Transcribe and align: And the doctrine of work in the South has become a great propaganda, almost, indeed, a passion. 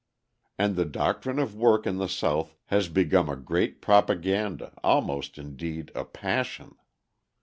And 0.57 0.75
the 0.75 0.85
doctrine 0.85 1.37
of 1.37 1.53
work 1.55 1.85
in 1.85 1.97
the 1.97 2.07
South 2.09 2.57
has 2.69 2.89
become 2.89 3.29
a 3.29 3.35
great 3.35 3.83
propaganda, 3.83 4.73
almost, 4.83 5.37
indeed, 5.37 5.91
a 5.93 6.05
passion. 6.05 6.73